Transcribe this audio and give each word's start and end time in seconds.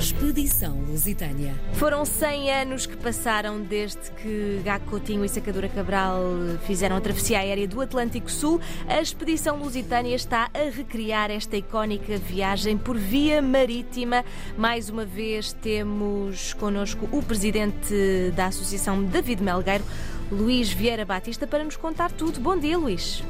Expedição 0.00 0.80
Lusitânia. 0.88 1.54
Foram 1.74 2.06
100 2.06 2.50
anos 2.50 2.86
que 2.86 2.96
passaram 2.96 3.60
desde 3.60 4.10
que 4.12 4.62
Gago 4.64 4.86
Coutinho 4.86 5.22
e 5.24 5.28
Sacadura 5.28 5.68
Cabral 5.68 6.22
fizeram 6.66 6.96
a 6.96 7.00
travessia 7.02 7.38
aérea 7.38 7.68
do 7.68 7.82
Atlântico 7.82 8.30
Sul. 8.30 8.60
A 8.88 9.00
Expedição 9.00 9.58
Lusitânia 9.58 10.16
está 10.16 10.48
a 10.54 10.70
recriar 10.70 11.30
esta 11.30 11.54
icónica 11.56 12.16
viagem 12.16 12.78
por 12.78 12.96
via 12.96 13.42
marítima. 13.42 14.24
Mais 14.56 14.88
uma 14.88 15.04
vez 15.04 15.52
temos 15.52 16.54
connosco 16.54 17.06
o 17.12 17.22
presidente 17.22 18.32
da 18.34 18.46
Associação 18.46 19.04
David 19.04 19.42
Melgueiro, 19.42 19.84
Luís 20.32 20.72
Vieira 20.72 21.04
Batista, 21.04 21.46
para 21.46 21.62
nos 21.62 21.76
contar 21.76 22.10
tudo. 22.10 22.40
Bom 22.40 22.58
dia, 22.58 22.78
Luís. 22.78 23.22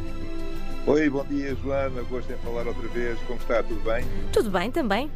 Oi, 0.86 1.10
bom 1.10 1.24
dia, 1.24 1.56
Joana. 1.56 2.02
Gosto 2.02 2.32
em 2.32 2.36
falar 2.36 2.66
outra 2.68 2.88
vez. 2.90 3.18
Como 3.26 3.40
está? 3.40 3.60
Tudo 3.62 3.80
bem? 3.80 4.04
Tudo 4.32 4.50
bem 4.50 4.70
também. 4.70 5.10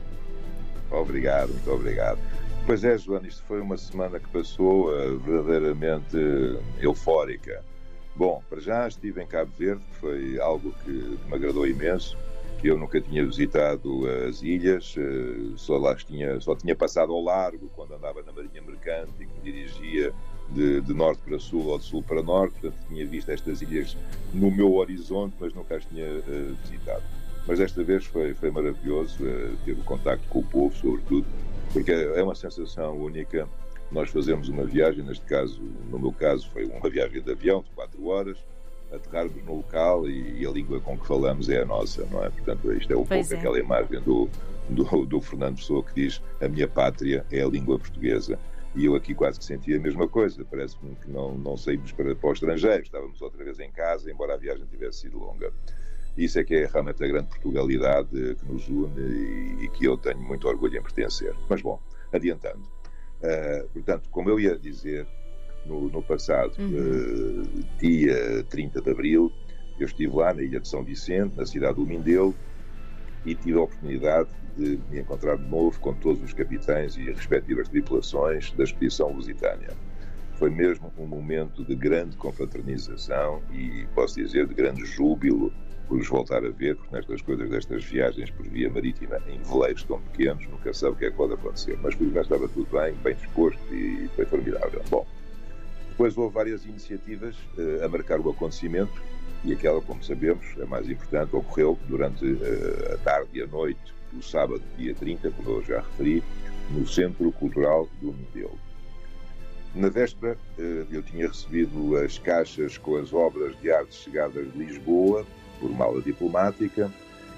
Obrigado, 0.94 1.50
muito 1.50 1.70
obrigado. 1.70 2.18
Pois 2.66 2.82
é, 2.82 2.96
Joana, 2.96 3.28
isto 3.28 3.42
foi 3.42 3.60
uma 3.60 3.76
semana 3.76 4.18
que 4.18 4.28
passou 4.28 4.88
uh, 4.88 5.18
verdadeiramente 5.18 6.16
eufórica. 6.80 7.62
Bom, 8.16 8.42
para 8.48 8.60
já 8.60 8.88
estive 8.88 9.22
em 9.22 9.26
Cabo 9.26 9.50
Verde, 9.58 9.82
que 9.84 9.96
foi 9.96 10.40
algo 10.40 10.72
que 10.84 10.90
me 10.90 11.34
agradou 11.34 11.66
imenso. 11.66 12.16
Eu 12.62 12.78
nunca 12.78 12.98
tinha 12.98 13.22
visitado 13.26 14.06
as 14.26 14.40
ilhas, 14.42 14.96
uh, 14.96 15.58
só 15.58 15.76
lá 15.76 15.94
tinha, 15.94 16.40
só 16.40 16.54
tinha 16.56 16.74
passado 16.74 17.12
ao 17.12 17.22
largo 17.22 17.68
quando 17.76 17.94
andava 17.94 18.22
na 18.22 18.32
Marinha 18.32 18.62
Mercante 18.62 19.12
e 19.20 19.26
que 19.26 19.34
me 19.34 19.52
dirigia 19.52 20.14
de, 20.48 20.80
de, 20.80 20.94
norte 20.94 21.20
para 21.22 21.38
sul 21.38 21.66
ou 21.66 21.78
de 21.78 21.84
sul 21.84 22.02
para 22.02 22.22
norte. 22.22 22.54
Portanto, 22.60 22.80
tinha 22.88 23.04
visto 23.04 23.30
estas 23.30 23.60
ilhas 23.60 23.94
no 24.32 24.50
meu 24.50 24.72
horizonte, 24.76 25.34
mas 25.38 25.52
nunca 25.52 25.76
as 25.76 25.84
tinha 25.84 26.06
uh, 26.06 26.56
visitado. 26.62 27.04
Mas 27.46 27.58
desta 27.58 27.82
vez 27.84 28.04
foi, 28.06 28.34
foi 28.34 28.50
maravilhoso 28.50 29.22
uh, 29.22 29.56
ter 29.64 29.72
o 29.72 29.84
contacto 29.84 30.26
com 30.28 30.38
o 30.38 30.44
povo, 30.44 30.74
sobretudo, 30.74 31.26
porque 31.72 31.90
é 31.90 32.22
uma 32.22 32.34
sensação 32.34 32.96
única. 32.96 33.48
Nós 33.92 34.10
fazemos 34.10 34.48
uma 34.48 34.64
viagem, 34.64 35.04
neste 35.04 35.24
caso, 35.26 35.60
no 35.90 35.98
meu 35.98 36.12
caso, 36.12 36.48
foi 36.50 36.64
uma 36.64 36.88
viagem 36.88 37.22
de 37.22 37.30
avião 37.30 37.62
de 37.62 37.70
4 37.70 38.06
horas, 38.06 38.38
aterrarmos 38.92 39.44
no 39.44 39.56
local 39.56 40.08
e, 40.08 40.40
e, 40.40 40.46
a 40.46 40.50
língua 40.50 40.80
com 40.80 40.96
que 40.98 41.06
falamos 41.06 41.48
é 41.48 41.62
a 41.62 41.64
nossa, 41.64 42.06
não 42.06 42.24
é? 42.24 42.30
Portanto, 42.30 42.72
isto 42.72 42.92
é 42.92 42.96
um 42.96 43.04
pois 43.04 43.28
pouco 43.28 43.34
é. 43.34 43.38
aquela 43.38 43.58
imagem 43.58 44.00
do, 44.00 44.28
do, 44.70 45.06
do 45.06 45.20
Fernando 45.20 45.56
Pessoa 45.56 45.84
que 45.84 45.94
diz: 45.94 46.22
A 46.40 46.48
minha 46.48 46.68
pátria 46.68 47.24
é 47.30 47.42
a 47.42 47.46
língua 47.46 47.78
portuguesa. 47.78 48.38
E 48.76 48.86
eu 48.86 48.96
aqui 48.96 49.14
quase 49.14 49.38
que 49.38 49.44
senti 49.44 49.72
a 49.74 49.78
mesma 49.78 50.08
coisa. 50.08 50.44
Parece-me 50.44 50.96
que 50.96 51.08
não, 51.08 51.38
não 51.38 51.56
saímos 51.56 51.92
para, 51.92 52.14
para 52.14 52.28
o 52.28 52.32
estrangeiro. 52.32 52.82
Estávamos 52.82 53.22
outra 53.22 53.44
vez 53.44 53.60
em 53.60 53.70
casa, 53.70 54.10
embora 54.10 54.34
a 54.34 54.36
viagem 54.36 54.66
tivesse 54.66 55.02
sido 55.02 55.18
longa. 55.18 55.52
Isso 56.16 56.38
é 56.38 56.44
que 56.44 56.54
é 56.54 56.66
realmente 56.66 57.02
a 57.02 57.08
grande 57.08 57.28
Portugalidade 57.28 58.08
que 58.36 58.46
nos 58.46 58.68
une 58.68 59.00
e, 59.00 59.64
e 59.64 59.68
que 59.68 59.84
eu 59.84 59.96
tenho 59.96 60.20
muito 60.20 60.46
orgulho 60.46 60.78
em 60.78 60.82
pertencer. 60.82 61.34
Mas 61.48 61.60
bom, 61.60 61.80
adiantando. 62.12 62.62
Uh, 63.20 63.68
portanto, 63.72 64.08
como 64.10 64.30
eu 64.30 64.38
ia 64.38 64.56
dizer, 64.56 65.06
no, 65.66 65.88
no 65.88 66.02
passado, 66.02 66.54
uhum. 66.58 67.42
uh, 67.42 67.64
dia 67.80 68.44
30 68.44 68.80
de 68.80 68.90
abril, 68.90 69.32
eu 69.78 69.86
estive 69.86 70.14
lá 70.14 70.32
na 70.32 70.42
Ilha 70.42 70.60
de 70.60 70.68
São 70.68 70.84
Vicente, 70.84 71.36
na 71.36 71.46
cidade 71.46 71.74
do 71.76 71.86
Mindelo, 71.86 72.34
e 73.24 73.34
tive 73.34 73.58
a 73.58 73.62
oportunidade 73.62 74.28
de 74.56 74.78
me 74.90 75.00
encontrar 75.00 75.36
de 75.36 75.48
novo 75.48 75.80
com 75.80 75.94
todos 75.94 76.22
os 76.22 76.32
capitães 76.32 76.96
e 76.96 77.04
respectivas 77.10 77.68
tripulações 77.68 78.52
da 78.52 78.62
expedição 78.62 79.10
lusitânia. 79.12 79.70
Foi 80.34 80.50
mesmo 80.50 80.92
um 80.98 81.06
momento 81.06 81.64
de 81.64 81.74
grande 81.74 82.16
confraternização 82.16 83.42
e, 83.52 83.86
posso 83.94 84.16
dizer, 84.16 84.46
de 84.46 84.54
grande 84.54 84.84
júbilo 84.84 85.52
por 85.88 85.98
os 85.98 86.08
voltar 86.08 86.44
a 86.44 86.50
ver, 86.50 86.76
porque 86.76 86.96
nestas 86.96 87.22
coisas, 87.22 87.48
destas 87.48 87.84
viagens 87.84 88.30
por 88.30 88.46
via 88.46 88.70
marítima 88.70 89.20
em 89.28 89.38
veleiros 89.42 89.82
tão 89.84 90.00
pequenos, 90.00 90.46
nunca 90.48 90.72
sabe 90.72 90.92
o 90.92 90.96
que 90.96 91.04
é 91.06 91.10
que 91.10 91.16
pode 91.16 91.34
acontecer. 91.34 91.78
Mas 91.82 91.94
felizmente 91.94 92.26
estava 92.26 92.48
tudo 92.48 92.66
bem, 92.70 92.94
bem 92.94 93.14
disposto 93.14 93.60
e 93.74 94.08
foi 94.14 94.24
formidável. 94.24 94.82
Bom, 94.90 95.06
depois 95.90 96.16
houve 96.16 96.34
várias 96.34 96.64
iniciativas 96.64 97.36
uh, 97.58 97.84
a 97.84 97.88
marcar 97.88 98.18
o 98.20 98.30
acontecimento 98.30 99.02
e 99.44 99.52
aquela, 99.52 99.80
como 99.82 100.02
sabemos, 100.02 100.46
a 100.60 100.66
mais 100.66 100.88
importante, 100.88 101.36
ocorreu 101.36 101.78
durante 101.86 102.24
uh, 102.24 102.94
a 102.94 102.98
tarde 102.98 103.28
e 103.34 103.42
a 103.42 103.46
noite 103.46 103.94
do 104.12 104.22
sábado, 104.22 104.62
dia 104.76 104.94
30, 104.94 105.30
como 105.32 105.50
eu 105.50 105.62
já 105.62 105.80
referi, 105.80 106.22
no 106.70 106.86
Centro 106.86 107.30
Cultural 107.32 107.88
do 108.00 108.12
Mindelo. 108.12 108.58
Na 109.74 109.88
véspera, 109.88 110.38
uh, 110.58 110.86
eu 110.90 111.02
tinha 111.02 111.28
recebido 111.28 111.96
as 111.96 112.18
caixas 112.18 112.78
com 112.78 112.96
as 112.96 113.12
obras 113.12 113.54
de 113.60 113.70
arte 113.70 113.94
chegadas 113.94 114.50
de 114.52 114.58
Lisboa 114.58 115.26
por 115.60 115.70
mala 115.70 116.00
diplomática 116.00 116.90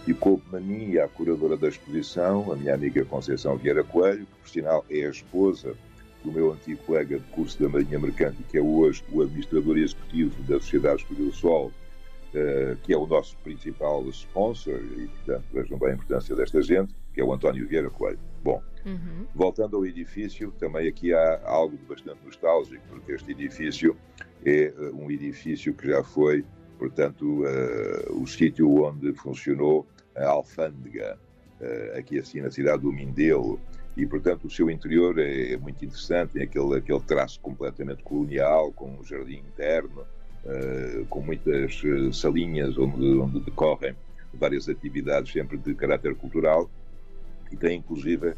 e 0.07 0.15
coube-me 0.15 0.57
a 0.57 0.61
mim 0.61 0.91
e 0.93 1.01
à 1.01 1.09
curadora 1.09 1.57
da 1.57 1.69
exposição, 1.69 2.53
a 2.53 2.57
minha 2.57 2.75
amiga 2.75 3.05
Conceição 3.05 3.57
Vieira 3.57 3.83
Coelho, 3.83 4.25
que 4.25 4.41
por 4.41 4.49
sinal 4.49 4.85
é 4.89 5.05
a 5.05 5.11
esposa 5.11 5.75
do 6.23 6.33
meu 6.33 6.53
antigo 6.53 6.83
colega 6.85 7.19
de 7.19 7.25
curso 7.27 7.61
da 7.63 7.69
Marinha 7.69 7.99
Mercante, 7.99 8.43
que 8.45 8.59
é 8.59 8.61
hoje 8.61 9.03
o 9.13 9.23
administrador 9.23 9.77
executivo 9.79 10.43
da 10.45 10.61
Sociedade 10.61 11.03
Estúdio 11.03 11.33
Sol, 11.33 11.67
uh, 11.69 12.77
que 12.83 12.93
é 12.93 12.97
o 12.97 13.07
nosso 13.07 13.37
principal 13.39 14.09
sponsor, 14.11 14.81
e 14.97 15.09
portanto 15.09 15.45
vejam 15.53 15.79
bem 15.79 15.91
a 15.91 15.95
importância 15.95 16.35
desta 16.37 16.63
gente, 16.63 16.95
que 17.13 17.21
é 17.21 17.25
o 17.25 17.33
António 17.33 17.67
Vieira 17.67 17.91
Coelho. 17.91 18.19
Bom, 18.43 18.63
uhum. 18.85 19.27
voltando 19.35 19.77
ao 19.77 19.87
edifício, 19.87 20.53
também 20.59 20.89
aqui 20.89 21.13
há 21.13 21.41
algo 21.45 21.77
bastante 21.89 22.19
nostálgico, 22.25 22.83
porque 22.89 23.13
este 23.13 23.33
edifício 23.33 23.97
é 24.45 24.73
uh, 24.77 24.97
um 24.97 25.11
edifício 25.11 25.75
que 25.75 25.89
já 25.89 26.05
foi 26.05 26.45
portanto, 26.79 27.43
uh, 27.45 28.23
o 28.23 28.27
sítio 28.27 28.85
onde 28.85 29.13
funcionou 29.15 29.87
a 30.15 30.27
alfândega, 30.27 31.19
uh, 31.61 31.99
aqui 31.99 32.19
assim 32.19 32.41
na 32.41 32.51
cidade 32.51 32.83
do 32.83 32.93
Mindelo, 32.93 33.61
e 33.97 34.07
portanto 34.07 34.45
o 34.45 34.51
seu 34.51 34.71
interior 34.71 35.19
é, 35.19 35.53
é 35.53 35.57
muito 35.57 35.85
interessante, 35.85 36.33
tem 36.35 36.43
aquele, 36.43 36.77
aquele 36.77 37.01
traço 37.01 37.41
completamente 37.41 38.03
colonial, 38.03 38.73
com 38.73 38.91
um 38.91 39.05
jardim 39.05 39.39
interno, 39.39 40.03
uh, 40.45 41.07
com 41.07 41.21
muitas 41.21 41.81
salinhas 42.13 42.77
onde, 42.79 43.19
onde 43.19 43.41
decorrem 43.41 43.95
várias 44.35 44.69
atividades 44.69 45.33
sempre 45.33 45.57
de 45.57 45.75
caráter 45.75 46.15
cultural, 46.15 46.71
e 47.51 47.57
tem 47.57 47.79
inclusive 47.79 48.35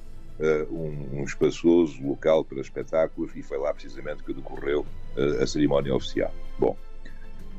um, 0.70 1.18
um, 1.18 1.24
espaçoso 1.24 2.00
local 2.06 2.44
para 2.44 2.60
espetáculos, 2.60 3.34
e 3.34 3.42
foi 3.42 3.58
lá 3.58 3.74
precisamente 3.74 4.22
que 4.22 4.32
decorreu 4.32 4.86
a 5.42 5.44
cerimónia 5.44 5.92
oficial. 5.92 6.32
Bom, 6.56 6.76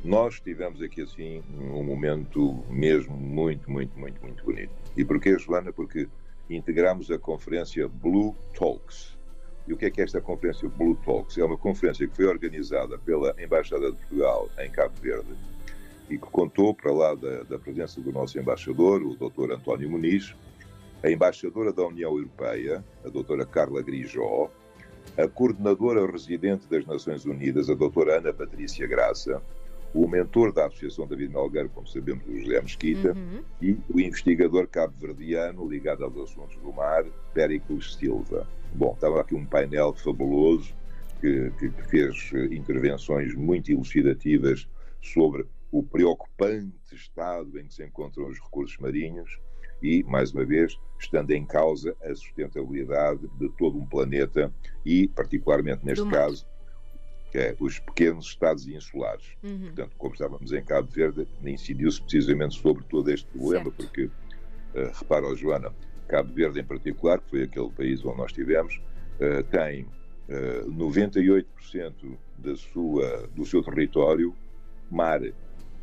nós 0.04 0.40
tivemos 0.40 0.82
aqui 0.82 1.02
assim 1.02 1.44
um 1.58 1.84
momento 1.84 2.64
mesmo 2.70 3.16
muito, 3.16 3.70
muito, 3.70 3.98
muito, 4.00 4.22
muito 4.22 4.44
bonito. 4.44 4.72
E 4.96 5.04
porquê, 5.04 5.38
Joana? 5.38 5.74
Porque 5.74 6.08
integramos 6.50 7.12
a 7.12 7.18
conferência 7.18 7.88
Blue 7.88 8.36
Talks. 8.58 9.18
E 9.68 9.74
o 9.74 9.78
que 9.78 9.86
é 9.86 9.92
que 9.92 10.02
é 10.02 10.04
esta 10.04 10.22
conferência 10.22 10.68
Blue 10.70 10.96
Talks? 11.06 11.38
É 11.38 11.44
uma 11.44 11.58
conferência 11.58 12.08
que 12.08 12.16
foi 12.16 12.26
organizada 12.26 12.98
pela 12.98 13.36
Embaixada 13.42 13.92
de 13.92 13.98
Portugal 13.98 14.50
em 14.58 14.70
Cabo 14.72 14.94
Verde 15.02 15.36
e 16.10 16.18
que 16.18 16.26
contou, 16.26 16.74
para 16.74 16.92
lá 16.92 17.14
da, 17.14 17.44
da 17.44 17.60
presença 17.60 18.02
do 18.02 18.12
nosso 18.12 18.40
embaixador, 18.40 19.04
o 19.04 19.16
Dr. 19.16 19.54
António 19.54 19.90
Muniz, 19.90 20.36
a 21.04 21.10
embaixadora 21.10 21.72
da 21.72 21.86
União 21.86 22.18
Europeia, 22.18 22.84
a 23.06 23.10
doutora 23.10 23.46
Carla 23.46 23.82
Grijó, 23.84 24.50
a 25.18 25.28
coordenadora 25.28 26.10
residente 26.12 26.68
das 26.68 26.86
Nações 26.86 27.26
Unidas, 27.26 27.70
a 27.70 27.76
doutora 27.76 28.18
Ana 28.18 28.34
Patrícia 28.34 28.88
Graça, 28.88 29.42
o 29.94 30.08
mentor 30.08 30.54
da 30.54 30.68
Associação 30.68 31.08
David 31.08 31.34
Melgueiro, 31.34 31.70
como 31.70 31.88
sabemos, 31.88 32.26
o 32.28 32.40
José 32.40 32.62
Mesquita, 32.62 33.14
uhum. 33.14 33.44
e 33.62 33.78
o 33.90 34.00
investigador 34.00 34.68
cabo-verdiano 34.68 35.68
ligado 35.68 36.04
aos 36.04 36.18
assuntos 36.18 36.56
do 36.58 36.72
mar, 36.72 37.04
Péricles 37.34 37.96
Silva. 37.96 38.48
Bom, 38.74 38.94
estava 38.94 39.22
aqui 39.22 39.36
um 39.36 39.46
painel 39.46 39.94
fabuloso 39.94 40.74
que, 41.20 41.52
que 41.58 41.70
fez 41.90 42.32
eh, 42.34 42.54
intervenções 42.54 43.34
muito 43.34 43.72
elucidativas 43.72 44.70
sobre 45.02 45.46
o 45.72 45.84
preocupante 45.84 46.74
estado 46.94 47.60
em 47.60 47.68
que 47.68 47.74
se 47.74 47.84
encontram 47.84 48.28
os 48.28 48.40
recursos 48.40 48.78
marinhos 48.78 49.40
e, 49.82 50.04
mais 50.04 50.32
uma 50.34 50.46
vez, 50.46 50.78
estando 51.00 51.32
em 51.32 51.46
causa 51.46 51.96
a 52.04 52.14
sustentabilidade 52.14 53.28
de 53.38 53.50
todo 53.58 53.78
um 53.78 53.86
planeta 53.86 54.54
e, 54.86 55.08
particularmente 55.10 55.86
neste 55.86 56.08
caso, 56.10 56.46
é, 57.38 57.56
os 57.60 57.80
pequenos 57.80 58.28
estados 58.28 58.68
insulares. 58.68 59.26
Uhum. 59.44 59.60
Portanto, 59.60 59.92
como 59.98 60.14
estávamos 60.14 60.52
em 60.52 60.64
Cabo 60.64 60.88
Verde, 60.92 61.28
incidiu-se 61.44 62.02
precisamente 62.02 62.60
sobre 62.60 62.84
todo 62.86 63.10
este 63.10 63.28
problema, 63.28 63.66
certo. 63.66 63.78
porque, 63.78 64.06
uh, 64.06 64.12
repara, 64.94 65.36
Joana, 65.36 65.74
Cabo 66.08 66.34
Verde 66.34 66.60
em 66.60 66.64
particular, 66.64 67.20
que 67.20 67.30
foi 67.30 67.44
aquele 67.44 67.70
país 67.70 68.04
onde 68.04 68.18
nós 68.18 68.32
estivemos, 68.32 68.82
uh, 69.20 69.44
tem 69.44 69.84
uh, 69.84 70.72
98% 70.72 71.46
da 72.38 72.56
sua, 72.56 73.30
do 73.36 73.46
seu 73.46 73.62
território 73.64 74.36
mar. 74.90 75.22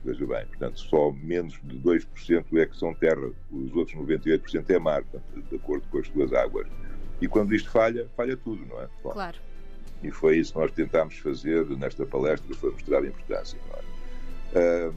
Veja 0.05 0.27
bem, 0.27 0.47
portanto, 0.47 0.79
só 0.79 1.11
menos 1.13 1.59
de 1.65 1.79
2% 1.81 2.57
é 2.57 2.67
que 2.67 2.77
são 2.77 2.95
terra, 2.95 3.31
os 3.51 3.75
outros 3.75 3.97
98% 3.97 4.71
é 4.71 4.79
mar, 4.79 5.03
portanto, 5.05 5.49
de 5.49 5.57
acordo 5.57 5.87
com 5.89 5.99
as 5.99 6.07
suas 6.07 6.33
águas. 6.33 6.69
E 7.21 7.27
quando 7.27 7.55
isto 7.55 7.71
falha, 7.71 8.09
falha 8.17 8.37
tudo, 8.37 8.65
não 8.67 8.81
é? 8.81 8.89
Bom, 9.03 9.11
claro. 9.11 9.39
E 10.03 10.11
foi 10.11 10.39
isso 10.39 10.53
que 10.53 10.59
nós 10.59 10.71
tentámos 10.73 11.19
fazer 11.19 11.65
nesta 11.71 12.05
palestra, 12.07 12.55
foi 12.55 12.71
mostrar 12.71 12.99
a 12.99 13.07
importância. 13.07 13.59
É? 14.55 14.91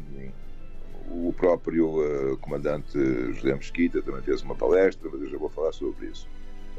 o 1.10 1.34
próprio 1.34 2.34
uh, 2.34 2.38
comandante 2.38 2.98
José 3.34 3.54
Mesquita 3.56 4.02
também 4.02 4.22
fez 4.22 4.42
uma 4.42 4.56
palestra, 4.56 5.10
mas 5.12 5.22
eu 5.22 5.30
já 5.30 5.38
vou 5.38 5.50
falar 5.50 5.72
sobre 5.72 6.08
isso. 6.08 6.28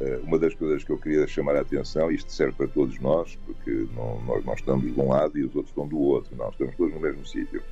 Uh, 0.00 0.24
uma 0.24 0.38
das 0.38 0.54
coisas 0.54 0.84
que 0.84 0.90
eu 0.90 0.98
queria 0.98 1.26
chamar 1.26 1.56
a 1.56 1.60
atenção, 1.60 2.10
isto 2.10 2.32
serve 2.32 2.54
para 2.54 2.68
todos 2.68 2.98
nós, 3.00 3.36
porque 3.44 3.88
não, 3.94 4.22
nós 4.22 4.44
não 4.44 4.54
estamos 4.54 4.94
de 4.94 5.00
um 5.00 5.08
lado 5.08 5.36
e 5.36 5.44
os 5.44 5.54
outros 5.54 5.70
estão 5.70 5.86
do 5.86 5.98
outro, 5.98 6.34
não, 6.36 6.48
estamos 6.48 6.74
todos 6.76 6.94
no 6.94 7.00
mesmo 7.00 7.26
sítio. 7.26 7.62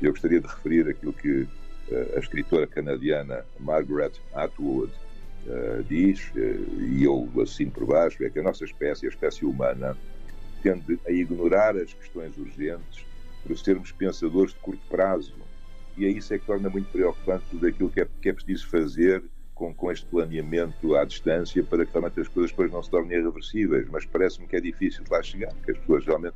Eu 0.00 0.10
gostaria 0.10 0.40
de 0.40 0.46
referir 0.46 0.88
aquilo 0.88 1.12
que 1.12 1.42
uh, 1.42 1.48
a 2.16 2.18
escritora 2.18 2.66
canadiana 2.66 3.44
Margaret 3.60 4.12
Atwood 4.34 4.92
diz, 5.88 6.32
e 6.34 7.04
eu 7.04 7.28
assino 7.40 7.70
por 7.70 7.86
baixo, 7.86 8.22
é 8.24 8.30
que 8.30 8.38
a 8.38 8.42
nossa 8.42 8.64
espécie, 8.64 9.06
a 9.06 9.08
espécie 9.08 9.44
humana, 9.44 9.96
tende 10.62 10.98
a 11.06 11.10
ignorar 11.10 11.76
as 11.76 11.92
questões 11.92 12.36
urgentes 12.36 13.04
para 13.44 13.56
sermos 13.56 13.92
pensadores 13.92 14.52
de 14.52 14.58
curto 14.60 14.82
prazo 14.88 15.34
e 15.96 16.04
é 16.04 16.10
isso 16.10 16.34
é 16.34 16.38
que 16.38 16.44
torna 16.44 16.68
muito 16.68 16.90
preocupante 16.90 17.44
tudo 17.50 17.66
aquilo 17.66 17.88
que 17.88 18.00
é, 18.00 18.08
que 18.20 18.28
é 18.28 18.32
preciso 18.32 18.68
fazer 18.68 19.22
com, 19.54 19.74
com 19.74 19.90
este 19.90 20.04
planeamento 20.06 20.94
à 20.94 21.04
distância 21.04 21.62
para 21.64 21.86
que 21.86 21.92
realmente 21.92 22.20
as 22.20 22.28
coisas 22.28 22.50
depois 22.50 22.70
não 22.70 22.82
se 22.82 22.90
tornem 22.90 23.18
irreversíveis. 23.18 23.88
Mas 23.90 24.04
parece-me 24.04 24.46
que 24.46 24.56
é 24.56 24.60
difícil 24.60 25.02
lá 25.10 25.22
chegar, 25.22 25.52
porque 25.54 25.72
as 25.72 25.78
pessoas 25.78 26.04
realmente 26.04 26.34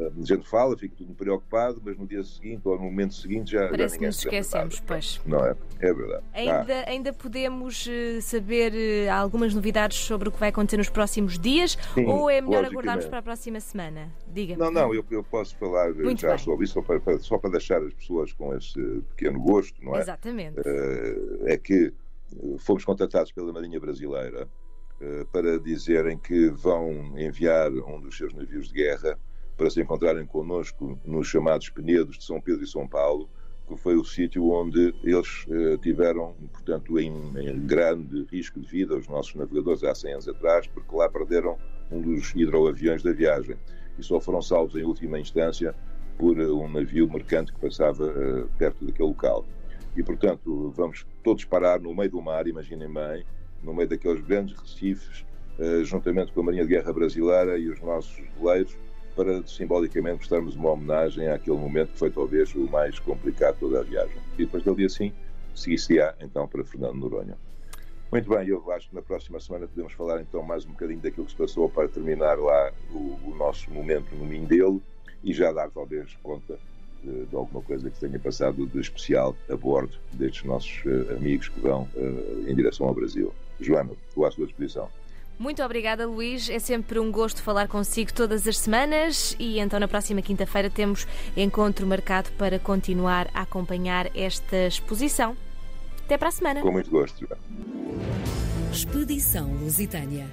a 0.00 0.24
gente 0.24 0.46
fala, 0.48 0.76
fica 0.78 0.94
tudo 0.96 1.12
preocupado, 1.12 1.82
mas 1.84 1.98
no 1.98 2.06
dia 2.06 2.22
seguinte 2.22 2.60
ou 2.64 2.76
no 2.76 2.84
momento 2.84 3.14
seguinte 3.14 3.50
já. 3.50 3.68
Parece 3.68 3.94
já 3.94 3.98
que 3.98 4.06
nos 4.06 4.18
esquecemos, 4.18 4.80
pois. 4.80 5.20
Não 5.26 5.44
é? 5.44 5.56
É 5.80 5.92
verdade. 5.92 6.24
Ainda, 6.32 6.74
ah. 6.74 6.88
ainda 6.88 7.12
podemos 7.12 7.88
eh, 7.88 8.20
saber 8.20 8.72
eh, 8.74 9.08
algumas 9.08 9.52
novidades 9.52 9.98
sobre 9.98 10.28
o 10.28 10.32
que 10.32 10.38
vai 10.38 10.50
acontecer 10.50 10.76
nos 10.76 10.88
próximos 10.88 11.36
dias 11.36 11.76
Sim, 11.94 12.06
ou 12.06 12.30
é 12.30 12.40
melhor 12.40 12.64
aguardarmos 12.64 13.06
para 13.06 13.18
a 13.18 13.22
próxima 13.22 13.58
semana? 13.58 14.12
Diga. 14.28 14.56
Não, 14.56 14.70
não, 14.70 14.94
eu, 14.94 15.04
eu 15.10 15.24
posso 15.24 15.56
falar 15.56 15.92
Muito 15.92 16.20
já 16.20 16.28
bem. 16.28 16.38
sobre 16.38 16.64
isso, 16.64 16.74
só 16.74 16.82
para, 16.82 17.18
só 17.18 17.38
para 17.38 17.50
deixar 17.50 17.82
as 17.82 17.92
pessoas 17.92 18.32
com 18.32 18.54
esse 18.54 18.80
pequeno 19.16 19.40
gosto, 19.40 19.82
não 19.84 19.96
é? 19.96 20.00
Exatamente. 20.00 20.60
é 21.44 21.58
que 21.58 21.92
fomos 22.58 22.84
contatados 22.84 23.32
pela 23.32 23.52
Marinha 23.52 23.80
Brasileira 23.80 24.48
para 25.32 25.58
dizerem 25.58 26.18
que 26.18 26.50
vão 26.50 27.18
enviar 27.18 27.70
um 27.70 28.00
dos 28.00 28.16
seus 28.16 28.34
navios 28.34 28.68
de 28.68 28.74
guerra 28.74 29.18
para 29.58 29.68
se 29.68 29.80
encontrarem 29.80 30.24
connosco 30.24 30.96
nos 31.04 31.26
chamados 31.26 31.68
Penedos 31.68 32.16
de 32.16 32.24
São 32.24 32.40
Pedro 32.40 32.62
e 32.62 32.66
São 32.66 32.86
Paulo, 32.86 33.28
que 33.66 33.76
foi 33.76 33.96
o 33.96 34.04
sítio 34.04 34.48
onde 34.48 34.94
eles 35.02 35.44
eh, 35.50 35.76
tiveram, 35.82 36.32
portanto, 36.52 36.96
em, 36.98 37.12
em, 37.36 37.58
grande 37.66 38.24
risco 38.30 38.60
de 38.60 38.68
vida, 38.68 38.96
os 38.96 39.08
nossos 39.08 39.34
navegadores 39.34 39.82
há 39.82 39.94
100 39.94 40.12
anos 40.12 40.28
atrás, 40.28 40.66
porque 40.68 40.94
lá 40.94 41.08
perderam 41.08 41.58
um 41.90 42.00
dos 42.00 42.32
hidroaviões 42.36 43.02
da 43.02 43.12
viagem 43.12 43.56
e 43.98 44.02
só 44.02 44.20
foram 44.20 44.40
salvos 44.40 44.76
em 44.76 44.84
última 44.84 45.18
instância 45.18 45.74
por 46.16 46.38
uh, 46.38 46.56
um 46.56 46.68
navio 46.68 47.10
mercante 47.12 47.52
que 47.52 47.60
passava 47.60 48.04
uh, 48.06 48.48
perto 48.56 48.86
daquele 48.86 49.08
local. 49.08 49.44
E, 49.96 50.02
portanto, 50.04 50.72
vamos 50.76 51.04
todos 51.24 51.44
parar 51.44 51.80
no 51.80 51.92
meio 51.94 52.10
do 52.10 52.22
mar, 52.22 52.46
imaginem 52.46 52.90
bem, 52.90 53.26
no 53.62 53.74
meio 53.74 53.88
daqueles 53.88 54.20
grandes 54.24 54.56
recifes, 54.56 55.26
juntamente 55.82 56.30
com 56.32 56.40
a 56.40 56.44
Marinha 56.44 56.62
de 56.62 56.68
Guerra 56.68 56.92
Brasileira 56.92 57.58
e 57.58 57.68
os 57.68 57.80
nossos 57.80 58.22
veleiros, 58.38 58.76
para 59.18 59.44
simbolicamente 59.48 60.18
prestarmos 60.18 60.54
uma 60.54 60.70
homenagem 60.70 61.26
àquele 61.26 61.56
momento 61.56 61.90
que 61.90 61.98
foi 61.98 62.08
talvez 62.08 62.54
o 62.54 62.70
mais 62.70 63.00
complicado 63.00 63.54
de 63.54 63.60
toda 63.60 63.80
a 63.80 63.82
viagem. 63.82 64.16
E 64.34 64.44
depois 64.44 64.62
dali 64.62 64.84
assim, 64.84 65.12
seguir-se-á 65.56 66.14
então 66.20 66.46
para 66.46 66.64
Fernando 66.64 66.94
Noronha. 66.94 67.36
Muito 68.12 68.30
bem, 68.30 68.46
eu 68.46 68.70
acho 68.70 68.88
que 68.88 68.94
na 68.94 69.02
próxima 69.02 69.40
semana 69.40 69.66
podemos 69.66 69.92
falar 69.92 70.20
então 70.20 70.40
mais 70.40 70.64
um 70.64 70.70
bocadinho 70.70 71.00
daquilo 71.00 71.26
que 71.26 71.32
se 71.32 71.36
passou 71.36 71.68
para 71.68 71.88
terminar 71.88 72.38
lá 72.38 72.72
o, 72.92 73.18
o 73.28 73.34
nosso 73.36 73.68
momento 73.72 74.14
no 74.14 74.24
Mindelo 74.24 74.80
e 75.24 75.34
já 75.34 75.50
dar 75.50 75.68
talvez 75.68 76.16
conta 76.22 76.56
de, 77.02 77.26
de, 77.26 77.34
alguma 77.34 77.60
coisa 77.60 77.90
que 77.90 77.98
tenha 77.98 78.20
passado 78.20 78.68
de 78.68 78.78
especial 78.78 79.34
a 79.50 79.56
bordo 79.56 79.98
destes 80.12 80.44
nossos 80.44 80.80
uh, 80.84 81.16
amigos 81.16 81.48
que 81.48 81.58
vão 81.58 81.88
uh, 81.96 82.48
em 82.48 82.54
direção 82.54 82.86
ao 82.86 82.94
Brasil. 82.94 83.34
Joana, 83.58 83.90
estou 84.08 84.24
à 84.24 84.30
sua 84.30 84.46
disposição. 84.46 84.88
Muito 85.38 85.62
obrigada, 85.62 86.06
Luís. 86.06 86.50
É 86.50 86.58
sempre 86.58 86.98
um 86.98 87.12
gosto 87.12 87.42
falar 87.42 87.68
consigo 87.68 88.12
todas 88.12 88.46
as 88.46 88.58
semanas 88.58 89.36
e 89.38 89.60
então 89.60 89.78
na 89.78 89.86
próxima 89.86 90.20
quinta-feira 90.20 90.68
temos 90.68 91.06
encontro 91.36 91.86
marcado 91.86 92.30
para 92.32 92.58
continuar 92.58 93.28
a 93.32 93.42
acompanhar 93.42 94.10
esta 94.16 94.66
exposição. 94.66 95.36
Até 96.04 96.18
para 96.18 96.28
a 96.28 96.32
semana. 96.32 96.60
Com 96.60 96.72
muito 96.72 96.90
gosto. 96.90 97.28
Expedição 98.72 99.52
Lusitânia. 99.60 100.26